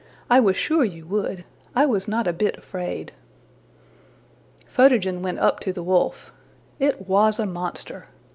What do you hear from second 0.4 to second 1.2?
was sure you